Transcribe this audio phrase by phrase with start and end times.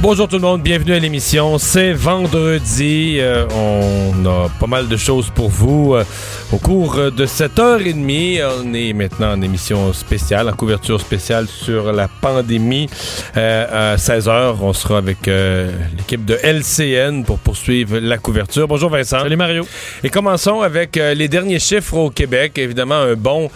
[0.00, 1.56] Bonjour tout le monde, bienvenue à l'émission.
[1.56, 3.16] C'est vendredi.
[3.20, 5.94] euh, on a pas mal de choses pour vous.
[5.94, 6.04] euh,
[6.52, 11.00] au cours de cette heure et demie, on est maintenant en émission spéciale, en couverture
[11.00, 12.90] spéciale sur la pandémie.
[13.38, 18.68] Euh, à 16h, on sera avec l'équipe de LCN pour poursuivre la couverture.
[18.68, 19.20] Bonjour Vincent.
[19.20, 19.66] Salut Mario.
[20.02, 22.58] Et commençons avec les derniers chiffres au Québec.
[22.58, 23.48] Évidemment, un bon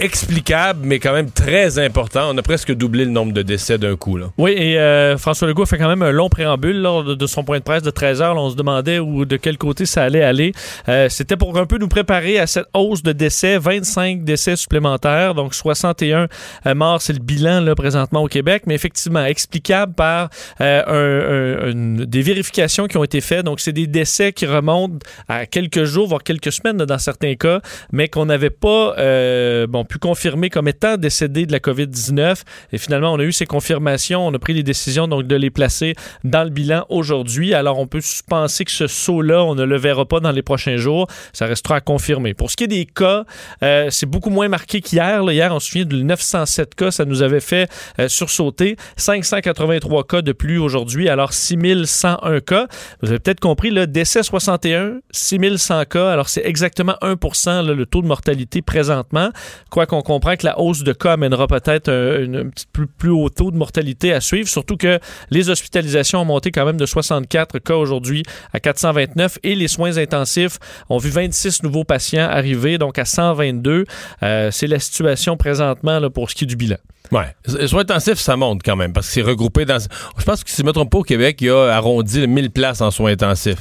[0.00, 2.30] explicable, mais quand même très important.
[2.32, 4.16] On a presque doublé le nombre de décès d'un coup.
[4.16, 4.26] Là.
[4.38, 7.82] Oui, et François Legault quand même un long préambule lors de, son point de presse
[7.82, 8.36] de 13 heures.
[8.36, 10.52] On se demandait où, de quel côté ça allait aller.
[10.88, 15.34] Euh, C'était pour un peu nous préparer à cette hausse de décès, 25 décès supplémentaires,
[15.34, 16.28] donc 61
[16.66, 20.30] euh, morts, c'est le bilan présentement au Québec, mais effectivement explicable par
[20.60, 23.44] euh, des vérifications qui ont été faites.
[23.44, 27.60] Donc, c'est des décès qui remontent à quelques jours, voire quelques semaines dans certains cas,
[27.92, 28.94] mais qu'on n'avait pas
[29.66, 32.42] bon, pu confirmer comme étant décédés de la COVID-19.
[32.72, 34.26] Et finalement, on a eu ces confirmations.
[34.26, 35.63] On a pris les décisions donc de les placer
[36.24, 37.54] dans le bilan aujourd'hui.
[37.54, 40.76] Alors, on peut penser que ce saut-là, on ne le verra pas dans les prochains
[40.76, 41.06] jours.
[41.32, 42.34] Ça restera à confirmer.
[42.34, 43.24] Pour ce qui est des cas,
[43.62, 45.22] euh, c'est beaucoup moins marqué qu'hier.
[45.30, 46.90] Hier, on se souvient de 907 cas.
[46.90, 48.76] Ça nous avait fait euh, sursauter.
[48.96, 51.08] 583 cas de plus aujourd'hui.
[51.08, 52.66] Alors, 6101 cas.
[53.02, 56.10] Vous avez peut-être compris, là, décès 61, 6100 cas.
[56.10, 57.16] Alors, c'est exactement 1
[57.62, 59.30] là, le taux de mortalité présentement.
[59.70, 63.28] Quoi qu'on comprend que la hausse de cas amènera peut-être un, petit peu plus haut
[63.28, 64.98] taux de mortalité à suivre, surtout que
[65.30, 68.22] les hospitalisations ont monté quand même de 64 cas aujourd'hui
[68.52, 73.86] à 429 et les soins intensifs ont vu 26 nouveaux patients arriver, donc à 122.
[74.22, 76.76] Euh, c'est la situation présentement pour ce qui est du bilan.
[77.12, 77.66] Ouais.
[77.66, 79.78] Soins intensifs, ça monte quand même, parce que c'est regroupé dans.
[79.78, 82.20] Je pense que si je ne me trompe pas, au Québec, il y a arrondi
[82.20, 83.58] le 1000 places en soins intensifs.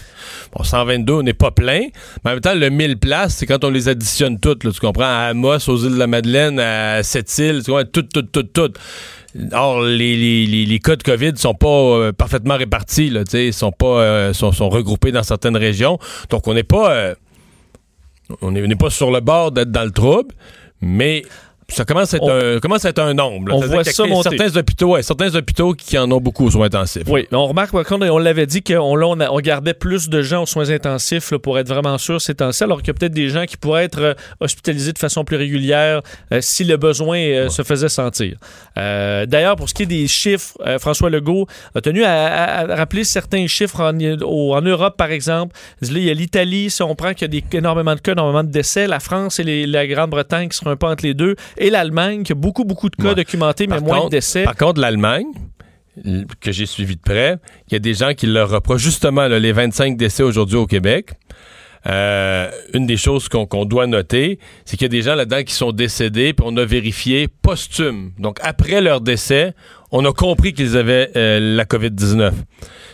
[0.55, 1.87] Bon, 122, on n'est pas plein,
[2.23, 5.03] mais en même temps, le 1000 places, c'est quand on les additionne toutes, tu comprends,
[5.03, 8.79] à Amos, aux îles de la Madeleine, à Sept-Îles, tu comprends, toutes, toutes, toutes, toutes.
[9.51, 13.71] Or, les, les, les, cas de COVID sont pas euh, parfaitement répartis, là, ils sont
[13.71, 15.97] pas euh, sont, sont regroupés dans certaines régions.
[16.29, 17.15] Donc, on n'est pas euh,
[18.41, 20.35] on n'est pas sur le bord d'être dans le trouble,
[20.81, 21.23] mais
[21.69, 23.53] ça commence à être, On- un, commence à être un nombre.
[23.53, 24.37] on voit ça monter.
[24.37, 27.03] Certains hôpitaux, ouais, certains hôpitaux qui en ont beaucoup aux soins intensifs.
[27.07, 30.69] Oui, on remarque qu'on on l'avait dit qu'on on, gardait plus de gens aux soins
[30.69, 33.45] intensifs là, pour être vraiment sûr ces temps-ci, alors qu'il y a peut-être des gens
[33.45, 37.63] qui pourraient être euh, hospitalisés de façon plus régulière euh, si le besoin euh, se
[37.63, 38.37] faisait sentir.
[38.77, 42.75] Euh, D'ailleurs, pour ce qui est des chiffres, François Legault a tenu à, à- à
[42.75, 45.55] rappeler certains chiffres en, au- en Europe, par exemple.
[45.81, 48.43] Il y a l'Italie, si on prend qu'il y a des, énormément de cas, énormément
[48.43, 51.35] de décès, la France et les- la Grande-Bretagne qui seront un peu entre les deux,
[51.57, 53.15] et l'Allemagne qui a beaucoup, beaucoup de cas Ouais.
[53.15, 54.43] documentés, mais Par moins contre- de décès.
[54.43, 55.25] Par contre, l'Allemagne,
[56.39, 57.37] que j'ai suivi de près,
[57.69, 60.65] il y a des gens qui leur reprochent justement là, les 25 décès aujourd'hui au
[60.65, 61.11] Québec.
[61.85, 65.43] Euh, une des choses qu'on qu'on doit noter, c'est qu'il y a des gens là-dedans
[65.43, 68.11] qui sont décédés, puis on a vérifié posthume.
[68.17, 69.53] Donc, après leur décès,
[69.91, 72.31] on a compris qu'ils avaient euh, la COVID-19.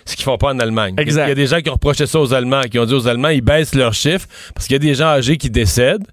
[0.05, 0.95] Ce qu'ils font pas en Allemagne.
[0.97, 1.27] Exact.
[1.27, 3.07] Il y a des gens qui ont reproché ça aux Allemands, qui ont dit aux
[3.07, 6.07] Allemands, ils baissent leurs chiffres, parce qu'il y a des gens âgés qui décèdent,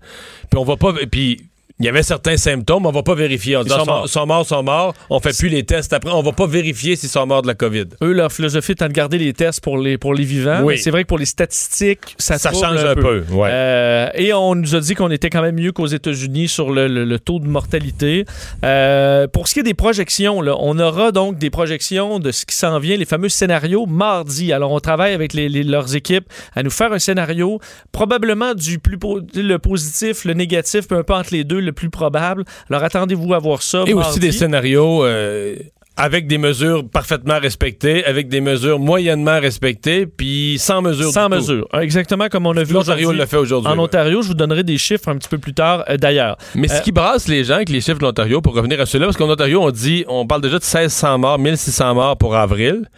[0.51, 0.93] puis on va pas...
[1.11, 1.41] Puis
[1.79, 3.57] il y avait certains symptômes, on va pas vérifier.
[3.57, 4.09] On dit, Ils sont ah, morts.
[4.09, 4.95] sont morts, sont morts.
[5.11, 6.11] On fait plus les tests après.
[6.11, 7.85] On va pas vérifier s'ils sont morts de la COVID.
[8.03, 10.63] Eux, leur philosophie étant de garder les tests pour les, pour les vivants.
[10.63, 10.79] Oui.
[10.79, 13.49] C'est vrai que pour les statistiques, ça, Ça change un peu, ouais.
[13.53, 16.89] Euh, et on nous a dit qu'on était quand même mieux qu'aux États-Unis sur le,
[16.89, 18.25] le- le taux de mortalité.
[18.65, 22.47] Euh, pour ce qui est des projections, là, on aura donc des projections de ce
[22.47, 24.53] qui s'en vient, les fameux scénarios mardi.
[24.53, 26.25] Alors, on travaille avec les- les- leurs équipes
[26.55, 27.61] à nous faire un scénario,
[27.93, 31.73] probablement du plus po- le positif, le négatif, peu un peu entre les deux, le
[31.73, 32.45] plus probable.
[32.71, 33.85] Alors, attendez-vous à voir ça.
[33.87, 35.57] Et aussi des scénarios euh,
[35.99, 41.37] avec des mesures parfaitement respectées, avec des mesures moyennement respectées, puis sans mesure Sans du
[41.37, 41.41] tout.
[41.41, 41.69] mesure.
[41.81, 43.73] Exactement comme on a vu L'Ontario l'a fait aujourd'hui.
[43.73, 43.83] En ouais.
[43.85, 46.37] Ontario, je vous donnerai des chiffres un petit peu plus tard euh, d'ailleurs.
[46.55, 48.85] Mais Euh, ce qui brasse les gens avec les chiffres de l'Ontario, pour revenir à
[48.87, 52.37] ceux-là, parce qu'en Ontario, on dit, on parle déjà de 1600 morts, 1600 morts pour
[52.37, 52.89] avril.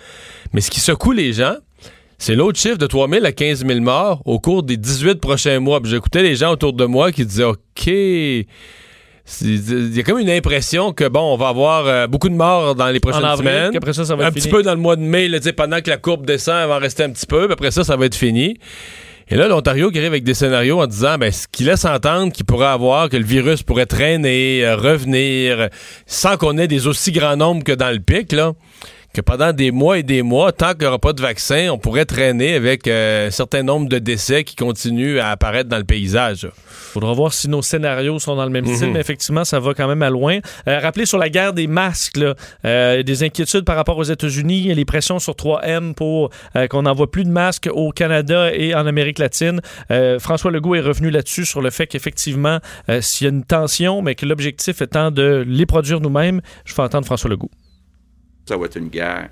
[0.53, 1.55] Mais ce qui secoue les gens,
[2.19, 5.61] c'est l'autre chiffre de 3 000 à 15 000 morts au cours des 18 prochains
[5.61, 5.81] mois.
[5.81, 7.87] Puis j'écoutais les gens autour de moi qui disaient OK.
[9.43, 12.75] Il y a comme une impression que bon, on va avoir euh, beaucoup de morts
[12.75, 13.73] dans les prochaines En avril, semaines.
[13.73, 14.53] qu'après ça, ça va un être petit fini.
[14.55, 16.81] peu dans le mois de mai, là, pendant que la courbe descend, elle va en
[16.81, 18.57] rester un petit peu, puis après ça, ça va être fini.
[19.31, 22.33] Et là, l'Ontario qui arrive avec des scénarios en disant, ben, ce qui laisse entendre
[22.33, 25.69] qu'il pourrait avoir, que le virus pourrait traîner, euh, revenir,
[26.07, 28.55] sans qu'on ait des aussi grands nombres que dans le pic, là,
[29.15, 31.79] que pendant des mois et des mois, tant qu'il n'y aura pas de vaccin, on
[31.79, 35.85] pourrait traîner avec euh, un certain nombre de décès qui continuent à apparaître dans le
[35.85, 36.45] paysage.
[36.45, 36.51] là.
[36.67, 39.89] Faudra voir si nos scénarios sont dans le même style, mais effectivement, ça va quand
[39.89, 40.39] même à loin.
[40.69, 42.35] Euh, rappelez sur la guerre des masques, là,
[42.65, 46.31] euh, des inquiétudes par rapport aux États-Unis, les pressions sur 3M pour
[46.71, 49.61] qu'on n'envoie plus de masques au Canada et en Amérique latine.
[50.19, 52.59] François Legault est revenu là-dessus sur le fait qu'effectivement,
[53.01, 56.83] s'il y a une tension, mais que l'objectif étant de les produire nous-mêmes, je fais
[56.83, 57.51] entendre François Legault.
[58.49, 59.29] Ça va être une guerre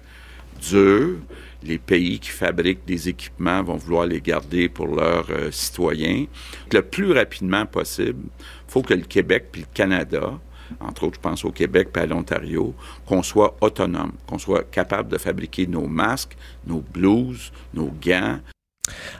[0.60, 1.16] dure.
[1.62, 6.26] Les pays qui fabriquent des équipements vont vouloir les garder pour leurs euh, citoyens.
[6.70, 10.38] Le plus rapidement possible, il faut que le Québec puis le Canada,
[10.80, 12.74] entre autres, je pense au Québec puis à l'Ontario,
[13.06, 16.36] qu'on soit autonome, qu'on soit capable de fabriquer nos masques,
[16.66, 18.38] nos blouses, nos gants.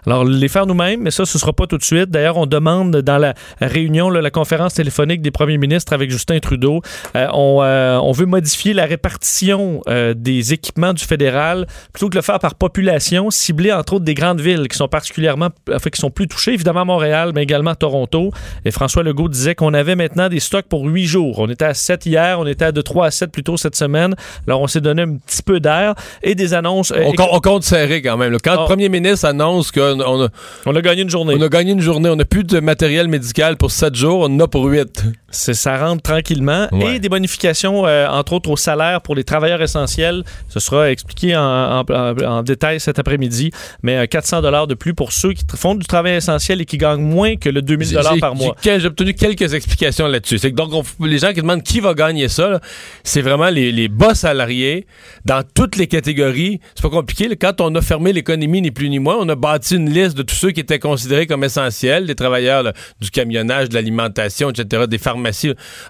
[0.07, 2.11] Alors, les faire nous-mêmes, mais ça, ce sera pas tout de suite.
[2.11, 6.39] D'ailleurs, on demande dans la réunion, là, la conférence téléphonique des premiers ministres avec Justin
[6.39, 6.81] Trudeau,
[7.17, 12.13] euh, on, euh, on veut modifier la répartition euh, des équipements du fédéral plutôt que
[12.13, 15.91] de le faire par population, cibler entre autres des grandes villes qui sont particulièrement, enfin,
[15.91, 18.31] qui sont plus touchées, évidemment Montréal, mais également Toronto.
[18.65, 21.39] Et François Legault disait qu'on avait maintenant des stocks pour huit jours.
[21.39, 23.77] On était à 7 hier, on était à de 3 à 7 plus tôt cette
[23.77, 24.15] semaine.
[24.47, 26.93] Alors, on s'est donné un petit peu d'air et des annonces.
[26.93, 28.37] euh, On, com- on compte serré quand même.
[28.43, 28.61] Quand Oh.
[28.63, 30.29] le premier ministre annonce qu'on on a,
[30.67, 31.35] on a gagné une journée.
[31.37, 34.25] on a gagné une journée, on n'a plus de matériel médical pour 7 jours, on
[34.25, 35.05] en a pour 8.
[35.37, 36.69] C'est- ça rentre tranquillement.
[36.73, 36.97] Ouais.
[36.97, 40.25] Et des bonifications, euh, entre autres au salaire pour les travailleurs essentiels.
[40.49, 43.51] Ce sera expliqué en, en- en- en détail cet après-midi.
[43.83, 46.79] Mais euh, 400 dollars de plus pour ceux qui font du travail essentiel et qui
[46.79, 48.57] gagnent moins que le 2000 dollars par mois.
[48.65, 50.39] J'ai obtenu quelques explications là-dessus.
[50.53, 52.61] Donc, on- les gens qui demandent qui va gagner ça,
[53.05, 54.87] c'est vraiment les, les bas salariés
[55.25, 56.61] dans toutes les catégories.
[56.75, 57.29] C'est pas compliqué.
[57.29, 57.35] là.
[57.39, 60.23] Quand on a fermé l'économie, ni plus ni moins, on a bâti une liste de
[60.23, 64.85] tous ceux qui étaient considérés comme essentiels, des travailleurs là, du camionnage, de l'alimentation, etc.,
[64.89, 65.26] des pharmacies.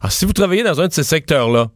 [0.01, 1.71] Alors, si vous travaillez dans un de ces secteurs-là,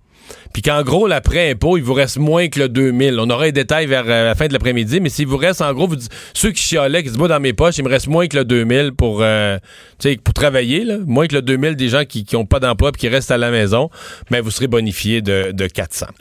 [0.52, 3.18] puis qu'en gros, l'après-impôt, il vous reste moins que le 2000.
[3.20, 5.72] On aura les détails vers euh, la fin de l'après-midi, mais s'il vous reste, en
[5.72, 5.96] gros, vous
[6.34, 8.92] ceux qui chialaient, qui se dans mes poches, il me reste moins que le 2000
[8.92, 9.58] pour, euh,
[10.24, 13.30] pour travailler, moins que le 2000 des gens qui n'ont pas d'emploi et qui restent
[13.30, 13.90] à la maison,
[14.30, 16.06] mais vous serez bonifié de, de 400.